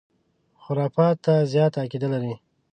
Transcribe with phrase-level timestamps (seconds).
[0.63, 2.33] خُرافاتو ته زیاته عقیده لري.